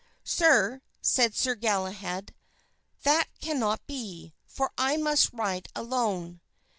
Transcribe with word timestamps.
"Sir," 0.23 0.81
said 0.99 1.35
Sir 1.35 1.53
Galahad, 1.53 2.33
"that 3.03 3.27
cannot 3.39 3.85
be, 3.85 4.33
for 4.47 4.71
I 4.75 4.97
must 4.97 5.31
ride 5.31 5.67
alone." 5.75 6.41